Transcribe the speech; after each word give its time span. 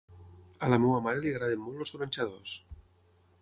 A 0.67 0.69
la 0.73 0.79
meva 0.85 1.01
mare 1.07 1.21
li 1.25 1.33
agraden 1.33 1.61
molt 1.67 1.85
els 1.85 1.93
gronxadors. 1.99 2.57